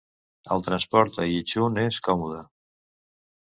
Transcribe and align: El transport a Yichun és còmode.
El 0.55 0.63
transport 0.67 1.19
a 1.25 1.27
Yichun 1.33 1.79
és 1.83 2.01
còmode. 2.09 2.43